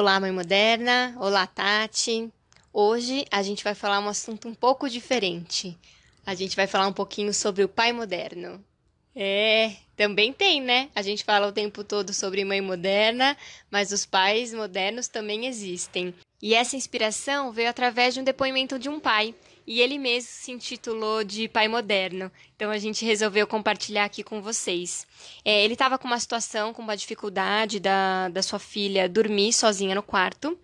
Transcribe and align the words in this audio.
Olá, 0.00 0.20
mãe 0.20 0.30
moderna. 0.30 1.12
Olá, 1.18 1.44
Tati. 1.44 2.32
Hoje 2.72 3.24
a 3.32 3.42
gente 3.42 3.64
vai 3.64 3.74
falar 3.74 3.98
um 3.98 4.06
assunto 4.06 4.46
um 4.46 4.54
pouco 4.54 4.88
diferente. 4.88 5.76
A 6.24 6.36
gente 6.36 6.54
vai 6.54 6.68
falar 6.68 6.86
um 6.86 6.92
pouquinho 6.92 7.34
sobre 7.34 7.64
o 7.64 7.68
pai 7.68 7.92
moderno. 7.92 8.64
É, 9.12 9.72
também 9.96 10.32
tem, 10.32 10.60
né? 10.60 10.88
A 10.94 11.02
gente 11.02 11.24
fala 11.24 11.48
o 11.48 11.52
tempo 11.52 11.82
todo 11.82 12.14
sobre 12.14 12.44
mãe 12.44 12.60
moderna, 12.60 13.36
mas 13.72 13.90
os 13.90 14.06
pais 14.06 14.54
modernos 14.54 15.08
também 15.08 15.46
existem. 15.46 16.14
E 16.40 16.54
essa 16.54 16.76
inspiração 16.76 17.50
veio 17.50 17.68
através 17.68 18.14
de 18.14 18.20
um 18.20 18.24
depoimento 18.24 18.78
de 18.78 18.88
um 18.88 19.00
pai, 19.00 19.34
e 19.68 19.82
ele 19.82 19.98
mesmo 19.98 20.30
se 20.30 20.50
intitulou 20.50 21.22
de 21.22 21.46
Pai 21.46 21.68
Moderno. 21.68 22.32
Então 22.56 22.70
a 22.70 22.78
gente 22.78 23.04
resolveu 23.04 23.46
compartilhar 23.46 24.06
aqui 24.06 24.24
com 24.24 24.40
vocês. 24.40 25.06
É, 25.44 25.62
ele 25.62 25.74
estava 25.74 25.98
com 25.98 26.06
uma 26.08 26.18
situação, 26.18 26.72
com 26.72 26.80
uma 26.80 26.96
dificuldade 26.96 27.78
da, 27.78 28.30
da 28.30 28.42
sua 28.42 28.58
filha 28.58 29.06
dormir 29.06 29.52
sozinha 29.52 29.94
no 29.94 30.02
quarto 30.02 30.58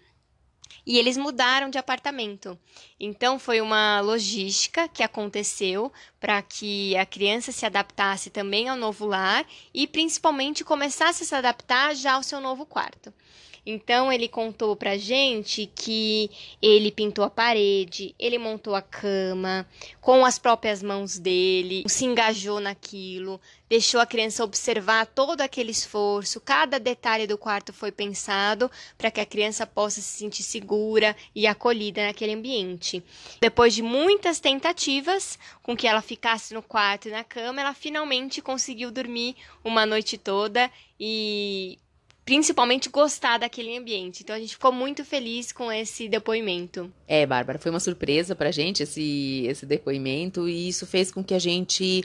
e 0.87 0.97
eles 0.97 1.19
mudaram 1.19 1.69
de 1.69 1.77
apartamento. 1.77 2.59
Então 2.99 3.39
foi 3.39 3.61
uma 3.61 4.01
logística 4.01 4.89
que 4.89 5.03
aconteceu 5.03 5.93
para 6.19 6.41
que 6.41 6.97
a 6.97 7.05
criança 7.05 7.53
se 7.53 7.67
adaptasse 7.67 8.31
também 8.31 8.71
ao 8.71 8.77
novo 8.77 9.05
lar 9.05 9.47
e 9.75 9.87
principalmente 9.87 10.65
começasse 10.65 11.25
a 11.25 11.27
se 11.27 11.35
adaptar 11.35 11.95
já 11.95 12.15
ao 12.15 12.23
seu 12.23 12.41
novo 12.41 12.65
quarto. 12.65 13.13
Então 13.67 14.13
ele 14.13 14.29
contou 14.29 14.77
pra 14.77 14.99
gente 14.99 15.71
que 15.75 16.31
ele 16.61 16.91
pintou 16.91 17.25
a 17.25 17.31
parede, 17.31 18.15
ele 18.19 18.37
montou 18.37 18.75
a 18.75 18.83
cama 18.83 19.67
com 20.01 20.25
as 20.25 20.39
próprias 20.39 20.83
mãos 20.83 21.19
dele, 21.19 21.85
se 21.87 22.05
engajou 22.05 22.61
naquilo, 22.61 23.41
deixou 23.69 24.01
a 24.01 24.07
criança 24.07 24.45
observar 24.45 25.07
todo 25.07 25.41
aquele 25.41 25.71
esforço, 25.71 26.41
cada 26.41 26.79
detalhe 26.79 27.27
do 27.27 27.39
quarto 27.39 27.73
foi 27.73 27.91
pensado 27.91 28.71
para 28.99 29.11
que 29.11 29.21
a 29.21 29.27
criança 29.27 29.67
possa 29.67 30.01
se 30.01 30.19
sentir 30.19 30.43
segura 30.43 31.17
e 31.35 31.47
acolhida 31.47 32.07
naquele 32.07 32.35
ambiente. 32.35 33.03
Depois 33.41 33.75
de 33.75 33.83
muitas 33.83 34.41
tentativas 34.41 35.39
com 35.63 35.75
que 35.75 35.87
ela 35.87 36.03
ficasse 36.03 36.53
no 36.53 36.63
quarto 36.63 37.09
e 37.09 37.13
na 37.13 37.25
cama, 37.25 37.63
ela 37.63 37.73
finalmente 37.73 38.43
conseguiu 38.43 38.91
dormir 38.91 39.35
uma 39.65 39.87
noite 39.87 40.19
toda 40.19 40.71
e 41.01 41.79
principalmente 42.25 42.89
gostar 42.89 43.39
daquele 43.39 43.77
ambiente. 43.77 44.23
Então 44.23 44.35
a 44.35 44.39
gente 44.39 44.55
ficou 44.55 44.73
muito 44.73 45.05
feliz 45.05 45.53
com 45.53 45.71
esse 45.71 46.09
depoimento. 46.09 46.93
É, 47.07 47.27
Bárbara, 47.27 47.59
foi 47.59 47.71
uma 47.71 47.81
surpresa 47.81 48.35
pra 48.35 48.51
gente 48.51 48.83
esse, 48.83 49.45
esse 49.47 49.67
depoimento 49.67 50.49
e 50.49 50.69
isso 50.69 50.87
fez 50.87 51.11
com 51.11 51.23
que 51.23 51.35
a 51.35 51.39
gente 51.39 52.03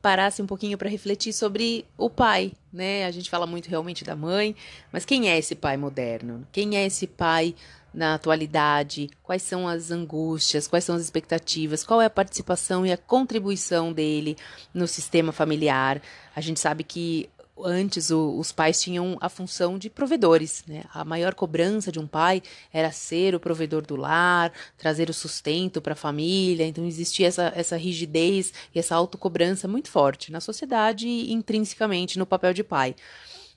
parasse 0.00 0.40
um 0.40 0.46
pouquinho 0.46 0.78
para 0.78 0.88
refletir 0.88 1.32
sobre 1.32 1.84
o 1.98 2.08
pai, 2.08 2.52
né? 2.72 3.04
A 3.04 3.10
gente 3.10 3.28
fala 3.28 3.46
muito 3.46 3.68
realmente 3.68 4.02
da 4.02 4.16
mãe, 4.16 4.56
mas 4.90 5.04
quem 5.04 5.28
é 5.28 5.38
esse 5.38 5.54
pai 5.54 5.76
moderno? 5.76 6.46
Quem 6.50 6.76
é 6.76 6.86
esse 6.86 7.06
pai 7.06 7.54
na 7.92 8.14
atualidade? 8.14 9.10
Quais 9.22 9.42
são 9.42 9.68
as 9.68 9.90
angústias? 9.90 10.66
Quais 10.66 10.84
são 10.84 10.94
as 10.94 11.02
expectativas? 11.02 11.84
Qual 11.84 12.00
é 12.00 12.06
a 12.06 12.10
participação 12.10 12.86
e 12.86 12.92
a 12.92 12.96
contribuição 12.96 13.92
dele 13.92 14.38
no 14.72 14.86
sistema 14.86 15.32
familiar? 15.32 16.00
A 16.34 16.40
gente 16.40 16.60
sabe 16.60 16.82
que 16.82 17.28
antes 17.64 18.10
o, 18.10 18.38
os 18.38 18.52
pais 18.52 18.80
tinham 18.80 19.16
a 19.20 19.28
função 19.28 19.78
de 19.78 19.88
provedores, 19.88 20.64
né? 20.66 20.84
A 20.92 21.04
maior 21.04 21.34
cobrança 21.34 21.90
de 21.90 21.98
um 21.98 22.06
pai 22.06 22.42
era 22.72 22.90
ser 22.92 23.34
o 23.34 23.40
provedor 23.40 23.82
do 23.82 23.96
lar, 23.96 24.52
trazer 24.76 25.10
o 25.10 25.14
sustento 25.14 25.80
para 25.80 25.92
a 25.92 25.96
família. 25.96 26.66
Então 26.66 26.86
existia 26.86 27.28
essa, 27.28 27.52
essa 27.54 27.76
rigidez 27.76 28.52
e 28.74 28.78
essa 28.78 28.94
autocobrança 28.94 29.68
muito 29.68 29.90
forte 29.90 30.32
na 30.32 30.40
sociedade 30.40 31.06
e 31.06 31.32
intrinsecamente 31.32 32.18
no 32.18 32.26
papel 32.26 32.52
de 32.52 32.64
pai. 32.64 32.94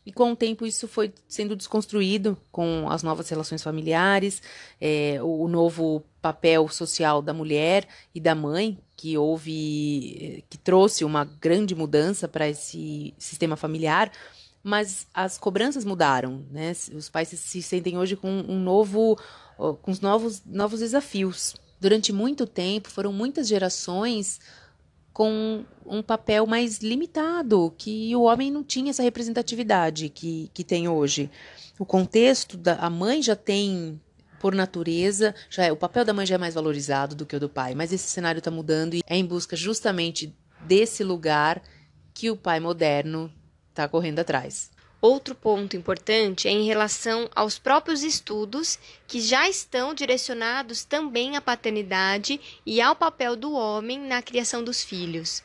E 0.06 0.12
com 0.12 0.34
o 0.34 0.36
tempo 0.36 0.66
isso 0.66 0.88
foi 0.88 1.14
sendo 1.28 1.56
desconstruído 1.56 2.38
com 2.52 2.90
as 2.90 3.04
novas 3.04 3.30
relações 3.30 3.64
familiares, 3.64 4.42
é, 4.80 5.18
o, 5.22 5.48
novo 5.48 6.04
papel 6.22 6.68
social 6.68 7.22
da 7.22 7.34
mulher 7.34 7.88
e 8.14 8.20
da 8.20 8.36
mãe, 8.36 8.78
que 8.98 9.18
houve, 9.18 10.44
que 10.50 10.58
trouxe 10.58 11.06
uma 11.06 11.24
grande 11.24 11.74
mudança 11.74 12.28
para 12.28 12.50
esse 12.50 13.14
sistema 13.18 13.56
familiar, 13.56 14.12
mas 14.62 15.08
as 15.14 15.38
cobranças 15.38 15.84
mudaram, 15.84 16.46
né? 16.50 16.72
Os 16.94 17.10
pais 17.10 17.28
se 17.28 17.62
sentem 17.62 17.98
hoje 17.98 18.16
com 18.16 18.30
um 18.30 18.60
novo, 18.60 19.20
com 19.82 19.92
os 19.92 20.00
novos, 20.00 20.42
novos 20.46 20.80
desafios. 20.80 21.56
Durante 21.82 22.14
muito 22.14 22.48
tempo, 22.48 22.90
foram 22.90 23.12
muitas 23.12 23.46
gerações 23.46 24.40
com 25.14 25.64
um 25.86 26.02
papel 26.02 26.48
mais 26.48 26.80
limitado, 26.80 27.74
que 27.78 28.16
o 28.16 28.24
homem 28.24 28.50
não 28.52 28.64
tinha 28.64 28.90
essa 28.90 29.04
representatividade 29.04 30.10
que, 30.10 30.50
que 30.54 30.64
tem 30.64 30.88
hoje. 30.88 31.30
O 31.78 31.86
contexto 31.86 32.58
da 32.58 32.76
a 32.76 32.90
mãe 32.90 33.22
já 33.22 33.36
tem 33.36 34.02
por 34.40 34.56
natureza, 34.56 35.34
já 35.50 35.66
é, 35.66 35.72
o 35.72 35.78
papel 35.78 36.04
da 36.04 36.14
mãe 36.14 36.26
já 36.26 36.36
é 36.36 36.38
mais 36.38 36.56
valorizado 36.56 37.16
do 37.16 37.26
que 37.26 37.36
o 37.36 37.40
do 37.40 37.48
pai, 37.48 37.76
mas 37.76 37.94
esse 37.94 38.10
cenário 38.10 38.40
está 38.40 38.52
mudando 38.52 38.96
e 38.96 39.02
é 39.08 39.16
em 39.16 39.26
busca 39.26 39.56
justamente 39.56 40.36
desse 40.66 41.04
lugar 41.04 41.62
que 42.14 42.30
o 42.30 42.36
pai 42.36 42.60
moderno 42.60 43.32
está 43.70 43.88
correndo 43.88 44.20
atrás. 44.20 44.73
Outro 45.04 45.36
ponto 45.36 45.76
importante 45.76 46.48
é 46.48 46.52
em 46.52 46.66
relação 46.66 47.30
aos 47.36 47.60
próprios 47.60 48.04
estudos 48.04 48.80
que 49.06 49.20
já 49.20 49.50
estão 49.50 49.94
direcionados 49.94 50.86
também 50.86 51.36
à 51.36 51.42
paternidade 51.42 52.40
e 52.66 52.80
ao 52.80 52.96
papel 52.96 53.36
do 53.36 53.52
homem 53.52 54.00
na 54.00 54.22
criação 54.22 54.64
dos 54.64 54.82
filhos. 54.82 55.44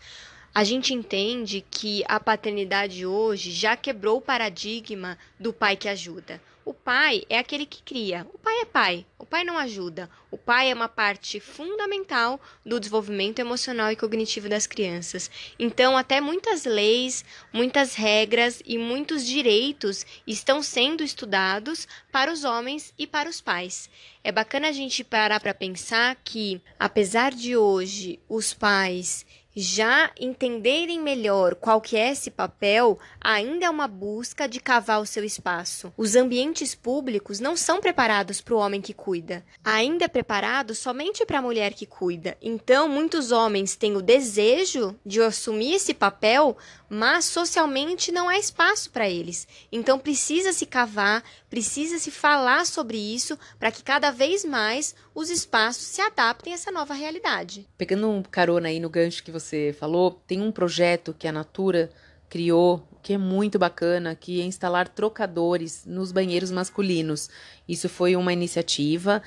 A 0.54 0.62
gente 0.62 0.94
entende 0.94 1.64
que 1.68 2.04
a 2.06 2.20
paternidade 2.20 3.04
hoje 3.04 3.50
já 3.50 3.76
quebrou 3.76 4.18
o 4.18 4.22
paradigma 4.22 5.18
do 5.40 5.52
pai 5.52 5.74
que 5.74 5.88
ajuda. 5.88 6.40
O 6.64 6.72
pai 6.72 7.24
é 7.28 7.36
aquele 7.36 7.66
que 7.66 7.82
cria. 7.82 8.28
O 8.32 8.38
pai 8.38 8.60
é 8.60 8.64
pai. 8.64 9.06
Pai 9.28 9.44
não 9.44 9.58
ajuda. 9.58 10.08
O 10.30 10.38
pai 10.38 10.70
é 10.70 10.74
uma 10.74 10.88
parte 10.88 11.38
fundamental 11.38 12.40
do 12.64 12.80
desenvolvimento 12.80 13.40
emocional 13.40 13.92
e 13.92 13.96
cognitivo 13.96 14.48
das 14.48 14.66
crianças. 14.66 15.30
Então, 15.58 15.98
até 15.98 16.18
muitas 16.18 16.64
leis, 16.64 17.24
muitas 17.52 17.94
regras 17.94 18.62
e 18.64 18.78
muitos 18.78 19.26
direitos 19.26 20.06
estão 20.26 20.62
sendo 20.62 21.04
estudados 21.04 21.86
para 22.10 22.32
os 22.32 22.42
homens 22.42 22.94
e 22.98 23.06
para 23.06 23.28
os 23.28 23.40
pais. 23.40 23.90
É 24.24 24.32
bacana 24.32 24.68
a 24.68 24.72
gente 24.72 25.04
parar 25.04 25.40
para 25.40 25.52
pensar 25.52 26.16
que, 26.24 26.60
apesar 26.78 27.30
de 27.32 27.54
hoje 27.54 28.18
os 28.28 28.54
pais 28.54 29.26
já 29.60 30.12
entenderem 30.20 31.00
melhor 31.00 31.56
qual 31.56 31.80
que 31.80 31.96
é 31.96 32.12
esse 32.12 32.30
papel, 32.30 32.96
ainda 33.20 33.66
é 33.66 33.70
uma 33.70 33.88
busca 33.88 34.48
de 34.48 34.60
cavar 34.60 35.00
o 35.00 35.06
seu 35.06 35.24
espaço. 35.24 35.92
Os 35.96 36.14
ambientes 36.14 36.76
públicos 36.76 37.40
não 37.40 37.56
são 37.56 37.80
preparados 37.80 38.40
para 38.40 38.54
o 38.54 38.58
homem 38.58 38.80
que 38.80 38.94
cuida, 38.94 39.44
ainda 39.64 40.04
é 40.04 40.08
preparado 40.08 40.76
somente 40.76 41.26
para 41.26 41.40
a 41.40 41.42
mulher 41.42 41.74
que 41.74 41.86
cuida. 41.86 42.36
Então, 42.40 42.88
muitos 42.88 43.32
homens 43.32 43.74
têm 43.74 43.96
o 43.96 44.02
desejo 44.02 44.96
de 45.04 45.20
assumir 45.20 45.74
esse 45.74 45.92
papel, 45.92 46.56
mas 46.88 47.24
socialmente 47.24 48.12
não 48.12 48.28
há 48.28 48.38
espaço 48.38 48.90
para 48.90 49.10
eles. 49.10 49.48
Então, 49.72 49.98
precisa 49.98 50.52
se 50.52 50.66
cavar, 50.66 51.24
precisa 51.50 51.98
se 51.98 52.12
falar 52.12 52.64
sobre 52.64 52.96
isso 52.96 53.36
para 53.58 53.72
que 53.72 53.82
cada 53.82 54.12
vez 54.12 54.44
mais 54.44 54.94
os 55.14 55.30
espaços 55.30 55.82
se 55.82 56.00
adaptem 56.00 56.52
a 56.52 56.54
essa 56.54 56.70
nova 56.70 56.94
realidade. 56.94 57.68
Pegando 57.76 58.08
um 58.08 58.22
carona 58.22 58.68
aí 58.68 58.78
no 58.78 58.88
gancho 58.88 59.22
que 59.24 59.32
você 59.48 59.74
falou, 59.78 60.20
tem 60.26 60.40
um 60.40 60.52
projeto 60.52 61.14
que 61.18 61.26
a 61.26 61.32
Natura 61.32 61.90
criou, 62.28 62.86
que 63.02 63.14
é 63.14 63.18
muito 63.18 63.58
bacana, 63.58 64.14
que 64.14 64.40
é 64.40 64.44
instalar 64.44 64.88
trocadores 64.88 65.84
nos 65.86 66.12
banheiros 66.12 66.50
masculinos. 66.50 67.30
Isso 67.66 67.88
foi 67.88 68.14
uma 68.14 68.32
iniciativa 68.32 69.22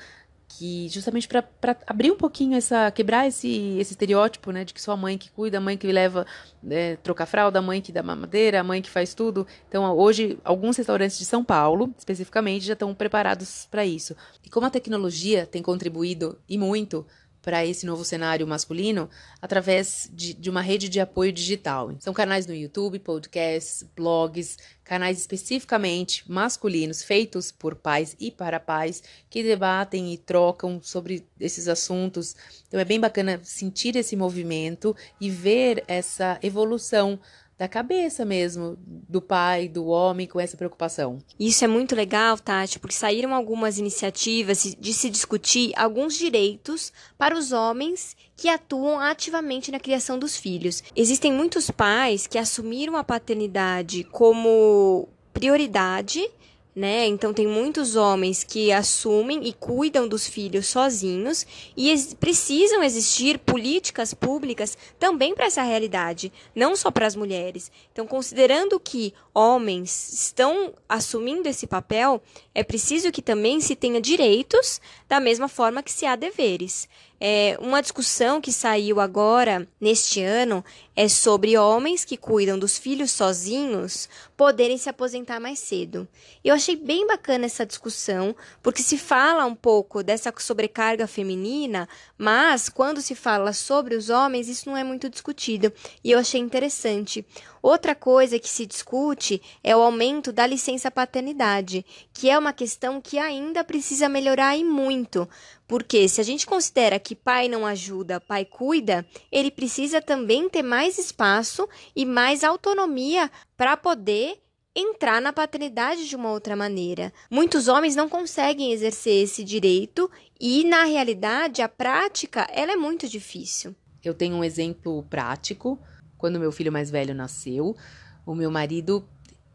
que 0.58 0.86
justamente 0.88 1.26
para 1.26 1.76
abrir 1.86 2.10
um 2.10 2.16
pouquinho 2.16 2.56
essa 2.56 2.90
quebrar 2.90 3.26
esse, 3.26 3.78
esse 3.78 3.92
estereótipo 3.92 4.50
né 4.50 4.64
de 4.64 4.74
que 4.74 4.82
só 4.82 4.92
a 4.92 4.96
mãe 4.96 5.16
que 5.16 5.30
cuida 5.30 5.56
a 5.56 5.60
mãe 5.62 5.78
que 5.78 5.90
leva 5.90 6.26
né, 6.62 6.96
trocar 6.96 7.24
fralda 7.24 7.58
a 7.58 7.62
mãe 7.62 7.80
que 7.80 7.90
dá 7.90 8.02
mamadeira 8.02 8.60
a 8.60 8.62
mãe 8.62 8.82
que 8.82 8.90
faz 8.90 9.14
tudo 9.14 9.46
então 9.66 9.90
hoje 9.96 10.38
alguns 10.44 10.76
restaurantes 10.76 11.18
de 11.18 11.24
São 11.24 11.42
Paulo 11.42 11.94
especificamente 11.96 12.66
já 12.66 12.74
estão 12.74 12.94
preparados 12.94 13.66
para 13.70 13.86
isso 13.86 14.14
e 14.44 14.50
como 14.50 14.66
a 14.66 14.70
tecnologia 14.70 15.46
tem 15.46 15.62
contribuído 15.62 16.38
e 16.46 16.58
muito 16.58 17.06
para 17.42 17.66
esse 17.66 17.84
novo 17.84 18.04
cenário 18.04 18.46
masculino 18.46 19.10
através 19.40 20.08
de, 20.12 20.32
de, 20.32 20.48
uma 20.48 20.62
rede 20.62 20.88
de 20.88 21.00
apoio 21.00 21.32
digital. 21.32 21.92
São 21.98 22.14
canais 22.14 22.46
no 22.46 22.54
YouTube, 22.54 23.00
podcasts, 23.00 23.84
blogs, 23.96 24.56
canais 24.84 25.18
especificamente 25.18 26.30
masculinos 26.30 27.02
feitos 27.02 27.50
por 27.50 27.74
pais 27.74 28.16
e 28.20 28.30
para 28.30 28.60
pais 28.60 29.02
que 29.28 29.42
debatem 29.42 30.12
e 30.14 30.18
trocam 30.18 30.80
sobre 30.80 31.26
esses 31.40 31.66
assuntos. 31.66 32.36
Então 32.68 32.78
é 32.78 32.84
bem 32.84 33.00
bacana 33.00 33.40
sentir 33.42 33.96
esse 33.96 34.14
movimento 34.14 34.94
e 35.20 35.28
ver 35.28 35.82
essa 35.88 36.38
evolução 36.42 37.18
da 37.58 37.68
cabeça 37.68 38.24
mesmo 38.24 38.76
do 38.86 39.20
pai, 39.20 39.68
do 39.68 39.86
homem 39.86 40.26
com 40.26 40.40
essa 40.40 40.56
preocupação. 40.56 41.18
Isso 41.38 41.64
é 41.64 41.68
muito 41.68 41.94
legal, 41.94 42.38
Tati, 42.38 42.78
porque 42.78 42.94
saíram 42.94 43.34
algumas 43.34 43.78
iniciativas 43.78 44.76
de 44.78 44.92
se 44.92 45.08
discutir 45.08 45.72
alguns 45.76 46.16
direitos 46.16 46.92
para 47.16 47.36
os 47.36 47.52
homens 47.52 48.16
que 48.36 48.48
atuam 48.48 48.98
ativamente 48.98 49.70
na 49.70 49.78
criação 49.78 50.18
dos 50.18 50.36
filhos. 50.36 50.82
Existem 50.96 51.32
muitos 51.32 51.70
pais 51.70 52.26
que 52.26 52.38
assumiram 52.38 52.96
a 52.96 53.04
paternidade 53.04 54.04
como 54.04 55.08
prioridade 55.32 56.28
né? 56.74 57.06
Então 57.06 57.34
tem 57.34 57.46
muitos 57.46 57.96
homens 57.96 58.42
que 58.42 58.72
assumem 58.72 59.46
e 59.46 59.52
cuidam 59.52 60.08
dos 60.08 60.26
filhos 60.26 60.66
sozinhos 60.66 61.46
e 61.76 61.90
ex 61.90 62.14
precisam 62.14 62.82
existir 62.82 63.38
políticas 63.38 64.14
públicas 64.14 64.76
também 64.98 65.34
para 65.34 65.46
essa 65.46 65.62
realidade, 65.62 66.32
não 66.54 66.74
só 66.74 66.90
para 66.90 67.06
as 67.06 67.14
mulheres. 67.14 67.70
Então, 67.92 68.06
considerando 68.06 68.80
que 68.80 69.12
homens 69.34 70.12
estão 70.12 70.72
assumindo 70.88 71.48
esse 71.48 71.66
papel, 71.66 72.22
é 72.54 72.62
preciso 72.62 73.12
que 73.12 73.20
também 73.20 73.60
se 73.60 73.76
tenha 73.76 74.00
direitos 74.00 74.80
da 75.08 75.20
mesma 75.20 75.48
forma 75.48 75.82
que 75.82 75.92
se 75.92 76.06
há 76.06 76.16
deveres. 76.16 76.88
É, 77.20 77.56
uma 77.60 77.80
discussão 77.80 78.40
que 78.40 78.50
saiu 78.50 78.98
agora, 78.98 79.68
neste 79.80 80.20
ano, 80.20 80.64
é 80.94 81.08
sobre 81.08 81.56
homens 81.56 82.04
que 82.04 82.16
cuidam 82.16 82.58
dos 82.58 82.78
filhos 82.78 83.10
sozinhos 83.10 84.08
poderem 84.36 84.76
se 84.76 84.88
aposentar 84.88 85.40
mais 85.40 85.58
cedo. 85.58 86.06
Eu 86.44 86.54
achei 86.54 86.76
bem 86.76 87.06
bacana 87.06 87.46
essa 87.46 87.64
discussão, 87.64 88.34
porque 88.62 88.82
se 88.82 88.98
fala 88.98 89.46
um 89.46 89.54
pouco 89.54 90.02
dessa 90.02 90.32
sobrecarga 90.38 91.06
feminina, 91.06 91.88
mas 92.18 92.68
quando 92.68 93.00
se 93.00 93.14
fala 93.14 93.52
sobre 93.52 93.94
os 93.94 94.10
homens, 94.10 94.48
isso 94.48 94.68
não 94.68 94.76
é 94.76 94.84
muito 94.84 95.08
discutido. 95.08 95.72
E 96.04 96.10
eu 96.10 96.18
achei 96.18 96.40
interessante. 96.40 97.24
Outra 97.62 97.94
coisa 97.94 98.40
que 98.40 98.48
se 98.48 98.66
discute 98.66 99.40
é 99.62 99.76
o 99.76 99.80
aumento 99.80 100.32
da 100.32 100.44
licença 100.44 100.90
paternidade, 100.90 101.86
que 102.12 102.28
é 102.28 102.36
uma 102.36 102.52
questão 102.52 103.00
que 103.00 103.18
ainda 103.18 103.62
precisa 103.62 104.08
melhorar 104.08 104.56
e 104.56 104.64
muito. 104.64 105.28
Porque 105.68 106.08
se 106.08 106.20
a 106.20 106.24
gente 106.24 106.44
considera 106.44 106.98
que 106.98 107.14
pai 107.14 107.48
não 107.48 107.64
ajuda, 107.64 108.20
pai 108.20 108.44
cuida, 108.44 109.06
ele 109.30 109.50
precisa 109.50 110.02
também 110.02 110.48
ter 110.48 110.62
mais 110.62 110.98
espaço 110.98 111.68
e 111.94 112.04
mais 112.04 112.42
autonomia 112.42 113.30
para 113.56 113.76
poder 113.76 114.42
entrar 114.74 115.20
na 115.20 115.32
paternidade 115.32 116.08
de 116.08 116.16
uma 116.16 116.32
outra 116.32 116.56
maneira. 116.56 117.12
Muitos 117.30 117.68
homens 117.68 117.94
não 117.94 118.08
conseguem 118.08 118.72
exercer 118.72 119.22
esse 119.22 119.44
direito 119.44 120.10
e 120.40 120.64
na 120.64 120.84
realidade 120.84 121.62
a 121.62 121.68
prática 121.68 122.48
ela 122.50 122.72
é 122.72 122.76
muito 122.76 123.08
difícil. 123.08 123.76
Eu 124.02 124.14
tenho 124.14 124.34
um 124.34 124.42
exemplo 124.42 125.04
prático 125.04 125.78
quando 126.22 126.38
meu 126.38 126.52
filho 126.52 126.70
mais 126.70 126.88
velho 126.88 127.12
nasceu, 127.12 127.76
o 128.24 128.32
meu 128.32 128.48
marido 128.48 129.04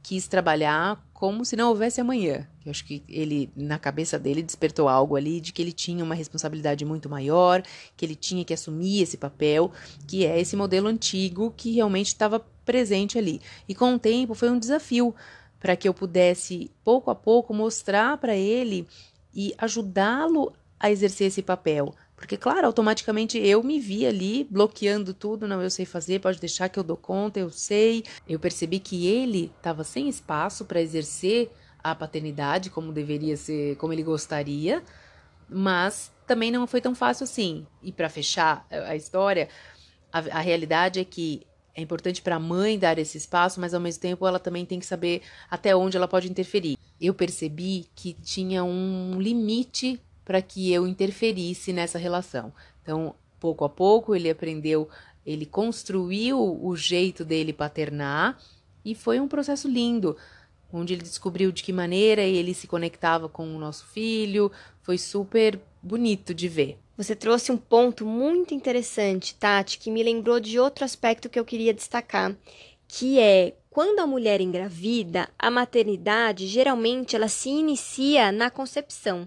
quis 0.04 0.28
trabalhar 0.28 1.02
como 1.14 1.46
se 1.46 1.56
não 1.56 1.70
houvesse 1.70 2.02
amanhã. 2.02 2.46
Eu 2.66 2.72
acho 2.72 2.84
que 2.84 3.02
ele, 3.08 3.50
na 3.56 3.80
cabeça 3.80 4.20
dele, 4.20 4.44
despertou 4.44 4.90
algo 4.90 5.16
ali 5.16 5.40
de 5.40 5.54
que 5.54 5.62
ele 5.62 5.72
tinha 5.72 6.04
uma 6.04 6.14
responsabilidade 6.14 6.84
muito 6.84 7.10
maior, 7.10 7.64
que 7.96 8.06
ele 8.06 8.16
tinha 8.16 8.44
que 8.44 8.54
assumir 8.54 9.02
esse 9.02 9.16
papel, 9.16 9.72
que 10.06 10.26
é 10.26 10.42
esse 10.42 10.58
modelo 10.58 10.90
antigo 10.90 11.54
que 11.56 11.72
realmente 11.72 12.08
estava 12.08 12.46
presente 12.66 13.18
ali. 13.18 13.40
E 13.66 13.74
com 13.74 13.96
o 13.96 14.00
tempo 14.00 14.34
foi 14.34 14.50
um 14.50 14.60
desafio 14.60 15.16
para 15.62 15.74
que 15.78 15.88
eu 15.88 15.94
pudesse, 15.94 16.70
pouco 16.84 17.10
a 17.10 17.16
pouco, 17.16 17.54
mostrar 17.54 18.18
para 18.18 18.36
ele 18.36 18.86
e 19.34 19.54
ajudá-lo 19.58 20.52
a 20.78 20.92
exercer 20.92 21.28
esse 21.28 21.42
papel, 21.42 21.96
porque, 22.18 22.36
claro, 22.36 22.66
automaticamente 22.66 23.38
eu 23.38 23.62
me 23.62 23.80
vi 23.80 24.04
ali 24.04 24.44
bloqueando 24.50 25.14
tudo, 25.14 25.48
não, 25.48 25.62
eu 25.62 25.70
sei 25.70 25.86
fazer, 25.86 26.20
pode 26.20 26.40
deixar 26.40 26.68
que 26.68 26.80
eu 26.80 26.84
dou 26.84 26.98
conta, 26.98 27.40
eu 27.40 27.52
sei. 27.52 28.04
Eu 28.28 28.40
percebi 28.40 28.80
que 28.80 29.06
ele 29.06 29.52
estava 29.56 29.84
sem 29.84 30.10
espaço 30.10 30.66
para 30.66 30.82
exercer 30.82 31.52
a 31.82 31.94
paternidade 31.94 32.72
como 32.72 32.92
deveria 32.92 33.38
ser, 33.38 33.76
como 33.78 33.94
ele 33.94 34.02
gostaria, 34.02 34.84
mas 35.48 36.12
também 36.26 36.50
não 36.50 36.66
foi 36.66 36.82
tão 36.82 36.96
fácil 36.96 37.24
assim. 37.24 37.68
E 37.84 37.92
para 37.92 38.10
fechar 38.10 38.66
a 38.72 38.96
história, 38.96 39.48
a, 40.12 40.18
a 40.18 40.40
realidade 40.42 41.00
é 41.00 41.06
que 41.06 41.46
é 41.76 41.82
importante 41.84 42.24
para 42.24 42.38
a 42.38 42.40
mãe 42.40 42.80
dar 42.80 42.98
esse 42.98 43.20
espaço, 43.20 43.62
mas 43.62 43.76
ao 43.76 43.80
mesmo 43.80 44.02
tempo 44.02 44.26
ela 44.26 44.40
também 44.40 44.66
tem 44.66 44.80
que 44.80 44.88
saber 44.88 45.22
até 45.52 45.76
onde 45.76 45.96
ela 45.96 46.08
pode 46.08 46.28
interferir. 46.28 46.80
Eu 47.00 47.14
percebi 47.14 47.86
que 47.94 48.14
tinha 48.14 48.64
um 48.64 49.22
limite 49.22 50.02
para 50.28 50.42
que 50.42 50.74
eu 50.74 50.86
interferisse 50.86 51.72
nessa 51.72 51.98
relação. 51.98 52.52
Então, 52.84 53.16
pouco 53.40 53.64
a 53.64 53.70
pouco, 53.70 54.14
ele 54.14 54.30
aprendeu, 54.30 54.90
ele 55.26 55.46
construiu 55.46 56.38
o 56.62 56.76
jeito 56.76 57.24
dele 57.24 57.54
paternar 57.54 58.38
e 58.84 58.94
foi 58.94 59.22
um 59.22 59.28
processo 59.30 59.70
lindo, 59.70 60.18
onde 60.72 60.94
ele 60.94 61.02
descobriu 61.02 61.50
de 61.50 61.64
que 61.64 61.72
maneira 61.72 62.22
ele 62.22 62.54
se 62.54 62.68
conectava 62.68 63.30
com 63.30 63.56
o 63.56 63.58
nosso 63.58 63.86
filho. 63.86 64.52
Foi 64.82 64.98
super 64.98 65.58
bonito 65.82 66.34
de 66.34 66.50
ver. 66.50 66.78
Você 66.98 67.16
trouxe 67.16 67.50
um 67.50 67.58
ponto 67.58 68.06
muito 68.06 68.54
interessante, 68.54 69.34
Tati, 69.34 69.80
que 69.80 69.90
me 69.90 70.04
lembrou 70.04 70.42
de 70.42 70.60
outro 70.60 70.84
aspecto 70.84 71.30
que 71.30 71.40
eu 71.40 71.46
queria 71.46 71.74
destacar, 71.74 72.36
que 72.86 73.18
é 73.18 73.54
quando 73.70 74.00
a 74.00 74.08
mulher 74.08 74.42
engravida, 74.42 75.30
a 75.40 75.50
maternidade 75.50 76.48
geralmente 76.48 77.16
ela 77.16 77.30
se 77.30 77.48
inicia 77.48 78.30
na 78.30 78.50
concepção 78.50 79.26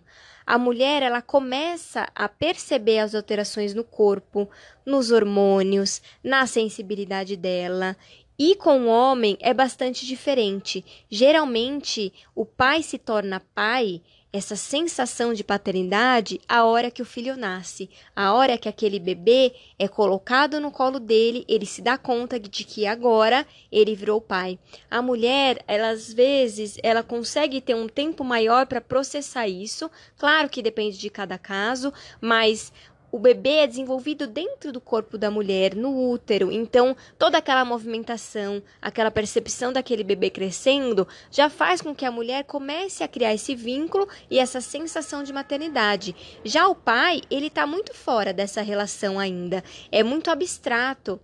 a 0.50 0.58
mulher 0.58 1.00
ela 1.00 1.22
começa 1.22 2.08
a 2.12 2.28
perceber 2.28 2.98
as 2.98 3.14
alterações 3.14 3.72
no 3.72 3.84
corpo, 3.84 4.50
nos 4.84 5.12
hormônios, 5.12 6.02
na 6.24 6.44
sensibilidade 6.44 7.36
dela. 7.36 7.96
E 8.36 8.56
com 8.56 8.80
o 8.80 8.88
homem 8.88 9.38
é 9.40 9.54
bastante 9.54 10.04
diferente. 10.04 10.84
Geralmente, 11.08 12.12
o 12.34 12.44
pai 12.44 12.82
se 12.82 12.98
torna 12.98 13.46
pai 13.54 14.02
essa 14.32 14.54
sensação 14.54 15.34
de 15.34 15.42
paternidade 15.42 16.40
a 16.48 16.64
hora 16.64 16.90
que 16.90 17.02
o 17.02 17.06
filho 17.06 17.36
nasce, 17.36 17.90
a 18.14 18.32
hora 18.32 18.56
que 18.56 18.68
aquele 18.68 19.00
bebê 19.00 19.52
é 19.78 19.88
colocado 19.88 20.60
no 20.60 20.70
colo 20.70 21.00
dele, 21.00 21.44
ele 21.48 21.66
se 21.66 21.82
dá 21.82 21.98
conta 21.98 22.38
de 22.38 22.64
que 22.64 22.86
agora 22.86 23.46
ele 23.72 23.96
virou 23.96 24.20
pai. 24.20 24.58
A 24.90 25.02
mulher, 25.02 25.64
ela 25.66 25.90
às 25.90 26.12
vezes, 26.12 26.76
ela 26.82 27.02
consegue 27.02 27.60
ter 27.60 27.74
um 27.74 27.88
tempo 27.88 28.22
maior 28.22 28.66
para 28.66 28.80
processar 28.80 29.48
isso. 29.48 29.90
Claro 30.16 30.48
que 30.48 30.62
depende 30.62 30.98
de 30.98 31.10
cada 31.10 31.36
caso, 31.36 31.92
mas 32.20 32.72
o 33.12 33.18
bebê 33.18 33.56
é 33.56 33.66
desenvolvido 33.66 34.26
dentro 34.26 34.72
do 34.72 34.80
corpo 34.80 35.18
da 35.18 35.30
mulher, 35.30 35.74
no 35.74 36.10
útero. 36.10 36.50
Então, 36.52 36.96
toda 37.18 37.38
aquela 37.38 37.64
movimentação, 37.64 38.62
aquela 38.80 39.10
percepção 39.10 39.72
daquele 39.72 40.04
bebê 40.04 40.30
crescendo, 40.30 41.06
já 41.30 41.50
faz 41.50 41.80
com 41.80 41.94
que 41.94 42.04
a 42.04 42.10
mulher 42.10 42.44
comece 42.44 43.02
a 43.02 43.08
criar 43.08 43.34
esse 43.34 43.54
vínculo 43.54 44.08
e 44.30 44.38
essa 44.38 44.60
sensação 44.60 45.22
de 45.22 45.32
maternidade. 45.32 46.14
Já 46.44 46.68
o 46.68 46.74
pai, 46.74 47.22
ele 47.30 47.46
está 47.48 47.66
muito 47.66 47.94
fora 47.94 48.32
dessa 48.32 48.62
relação 48.62 49.18
ainda. 49.18 49.62
É 49.90 50.02
muito 50.02 50.30
abstrato. 50.30 51.20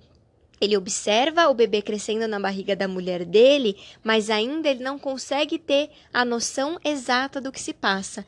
Ele 0.61 0.77
observa 0.77 1.49
o 1.49 1.55
bebê 1.55 1.83
crescendo 1.83 2.27
na 2.27 2.41
barriga 2.41 2.75
da 2.75 2.89
mulher 2.89 3.25
dele, 3.25 3.77
mas 4.03 4.31
ainda 4.31 4.69
ele 4.69 4.83
não 4.83 4.99
consegue 4.99 5.59
ter 5.59 5.91
a 6.13 6.25
noção 6.25 6.79
exata 6.85 7.41
do 7.41 7.53
que 7.53 7.61
se 7.61 7.75
passa. 7.75 8.27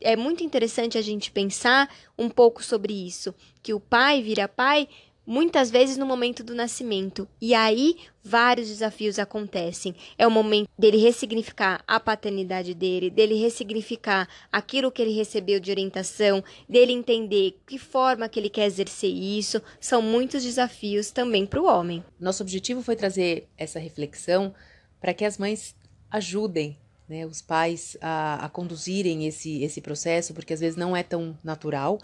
É 0.00 0.16
muito 0.16 0.42
interessante 0.42 0.98
a 0.98 1.02
gente 1.02 1.30
pensar 1.30 1.88
um 2.16 2.28
pouco 2.28 2.64
sobre 2.64 2.92
isso, 2.92 3.34
que 3.62 3.72
o 3.72 3.80
pai 3.80 4.22
vira 4.22 4.48
pai 4.48 4.88
muitas 5.28 5.70
vezes 5.70 5.98
no 5.98 6.06
momento 6.06 6.42
do 6.42 6.54
nascimento. 6.54 7.28
E 7.38 7.54
aí 7.54 7.96
vários 8.24 8.68
desafios 8.68 9.18
acontecem. 9.18 9.94
É 10.16 10.26
o 10.26 10.30
momento 10.30 10.70
dele 10.78 10.96
ressignificar 10.96 11.84
a 11.86 12.00
paternidade 12.00 12.72
dele, 12.72 13.10
dele 13.10 13.34
ressignificar 13.34 14.26
aquilo 14.50 14.90
que 14.90 15.02
ele 15.02 15.12
recebeu 15.12 15.60
de 15.60 15.70
orientação, 15.70 16.42
dele 16.66 16.94
entender 16.94 17.60
que 17.66 17.78
forma 17.78 18.26
que 18.26 18.40
ele 18.40 18.48
quer 18.48 18.64
exercer 18.64 19.10
isso. 19.10 19.60
São 19.78 20.00
muitos 20.00 20.42
desafios 20.42 21.10
também 21.10 21.44
para 21.44 21.60
o 21.60 21.66
homem. 21.66 22.02
Nosso 22.18 22.42
objetivo 22.42 22.82
foi 22.82 22.96
trazer 22.96 23.48
essa 23.58 23.78
reflexão 23.78 24.54
para 24.98 25.12
que 25.12 25.26
as 25.26 25.36
mães 25.36 25.76
ajudem 26.10 26.78
né, 27.06 27.26
os 27.26 27.42
pais 27.42 27.98
a, 28.00 28.46
a 28.46 28.48
conduzirem 28.48 29.26
esse, 29.26 29.62
esse 29.62 29.82
processo, 29.82 30.32
porque 30.32 30.54
às 30.54 30.60
vezes 30.60 30.76
não 30.76 30.96
é 30.96 31.02
tão 31.02 31.38
natural. 31.44 31.98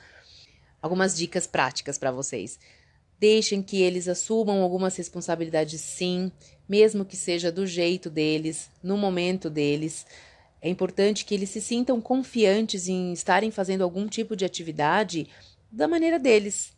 Algumas 0.82 1.16
dicas 1.16 1.46
práticas 1.46 1.96
para 1.96 2.12
vocês. 2.12 2.58
Deixem 3.18 3.62
que 3.62 3.80
eles 3.80 4.08
assumam 4.08 4.62
algumas 4.62 4.96
responsabilidades, 4.96 5.80
sim, 5.80 6.30
mesmo 6.68 7.04
que 7.04 7.16
seja 7.16 7.50
do 7.50 7.66
jeito 7.66 8.10
deles, 8.10 8.70
no 8.82 8.96
momento 8.96 9.48
deles. 9.48 10.06
É 10.60 10.68
importante 10.68 11.24
que 11.24 11.34
eles 11.34 11.50
se 11.50 11.60
sintam 11.60 12.00
confiantes 12.00 12.88
em 12.88 13.12
estarem 13.12 13.50
fazendo 13.50 13.82
algum 13.82 14.08
tipo 14.08 14.34
de 14.34 14.44
atividade, 14.44 15.28
da 15.70 15.86
maneira 15.86 16.18
deles. 16.18 16.72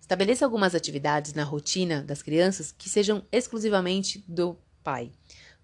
Estabeleça 0.00 0.44
algumas 0.44 0.74
atividades 0.74 1.32
na 1.32 1.44
rotina 1.44 2.02
das 2.02 2.22
crianças 2.22 2.72
que 2.72 2.88
sejam 2.88 3.22
exclusivamente 3.32 4.22
do 4.28 4.56
pai. 4.82 5.10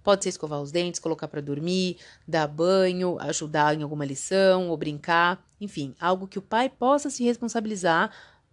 Pode 0.02 0.22
ser 0.24 0.30
escovar 0.30 0.62
os 0.62 0.72
dentes, 0.72 0.98
colocar 0.98 1.28
para 1.28 1.42
dormir, 1.42 1.98
dar 2.26 2.46
banho, 2.46 3.18
ajudar 3.20 3.78
em 3.78 3.82
alguma 3.82 4.04
lição 4.04 4.70
ou 4.70 4.76
brincar, 4.76 5.46
enfim, 5.60 5.94
algo 6.00 6.26
que 6.26 6.38
o 6.38 6.42
pai 6.42 6.70
possa 6.70 7.10
se 7.10 7.22
responsabilizar 7.22 8.10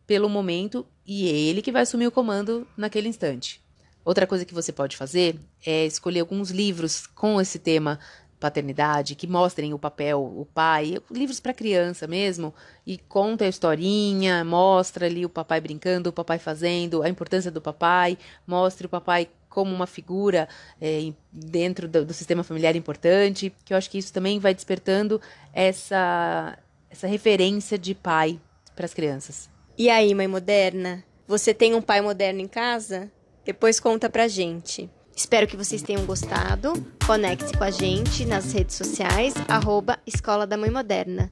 pelo 0.07 0.29
momento 0.29 0.87
e 1.05 1.27
ele 1.27 1.61
que 1.61 1.71
vai 1.71 1.83
assumir 1.83 2.07
o 2.07 2.11
comando 2.11 2.65
naquele 2.75 3.09
instante. 3.09 3.61
Outra 4.03 4.25
coisa 4.25 4.45
que 4.45 4.53
você 4.53 4.71
pode 4.71 4.95
fazer 4.95 5.37
é 5.65 5.85
escolher 5.85 6.21
alguns 6.21 6.49
livros 6.49 7.05
com 7.05 7.39
esse 7.41 7.59
tema 7.59 7.99
paternidade, 8.39 9.15
que 9.15 9.27
mostrem 9.27 9.73
o 9.73 9.79
papel, 9.79 10.21
o 10.21 10.45
pai, 10.45 11.01
livros 11.11 11.39
para 11.39 11.53
criança 11.53 12.07
mesmo, 12.07 12.53
e 12.85 12.97
conta 12.97 13.45
a 13.45 13.47
historinha, 13.47 14.45
mostra 14.45 15.07
ali 15.07 15.25
o 15.25 15.29
papai 15.29 15.59
brincando, 15.59 16.09
o 16.09 16.13
papai 16.13 16.37
fazendo, 16.37 17.01
a 17.01 17.09
importância 17.09 17.51
do 17.51 17.61
papai, 17.61 18.17
mostre 18.45 18.85
o 18.85 18.89
papai 18.89 19.27
como 19.49 19.73
uma 19.73 19.87
figura 19.87 20.47
é, 20.79 21.11
dentro 21.31 21.87
do, 21.87 22.05
do, 22.05 22.13
sistema 22.13 22.43
familiar 22.43 22.75
importante, 22.75 23.51
que 23.65 23.73
eu 23.73 23.77
acho 23.77 23.89
que 23.89 23.97
isso 23.97 24.13
também 24.13 24.39
vai 24.39 24.53
despertando 24.53 25.19
essa, 25.51 26.57
essa 26.91 27.07
referência 27.07 27.77
de 27.77 27.95
pai 27.95 28.39
para 28.75 28.85
as 28.85 28.93
crianças. 28.93 29.56
E 29.79 29.91
aí, 29.91 30.15
mãe 30.15 30.27
moderna? 30.27 31.03
Você 31.27 31.53
tem 31.53 31.75
um 31.75 31.81
pai 31.83 32.01
moderno 32.01 32.41
em 32.41 32.47
casa? 32.47 33.11
Depois 33.45 33.79
conta 33.79 34.09
pra 34.09 34.27
gente. 34.27 34.89
Espero 35.15 35.45
que 35.45 35.55
vocês 35.55 35.83
tenham 35.83 36.03
gostado. 36.03 36.73
Conecte-se 37.05 37.55
com 37.55 37.63
a 37.63 37.69
gente 37.69 38.25
nas 38.25 38.51
redes 38.51 38.75
sociais, 38.75 39.35
arroba 39.47 39.99
Escola 40.07 40.47
da 40.47 40.57
Mãe 40.57 40.71
Moderna. 40.71 41.25